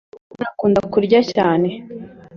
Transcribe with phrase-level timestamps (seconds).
[0.07, 1.69] uyumwana akunda kurya cyane